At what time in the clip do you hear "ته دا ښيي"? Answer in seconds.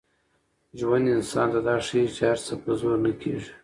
1.53-2.03